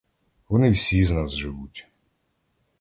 Вони 0.49 0.71
всі 0.71 1.03
з 1.03 1.11
нас 1.11 1.31
живуть. 1.35 1.87